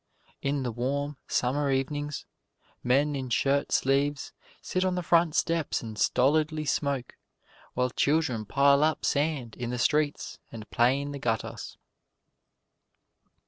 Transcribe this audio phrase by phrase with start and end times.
[0.41, 2.25] In the warm, Summer evenings,
[2.83, 7.13] men in shirt sleeves sit on the front steps and stolidly smoke,
[7.75, 11.77] while children pile up sand in the streets and play in the gutters.